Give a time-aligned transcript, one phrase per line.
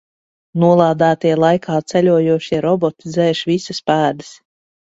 [0.63, 4.35] Nolādētie laikā ceļojošie roboti dzēš visas pēdas.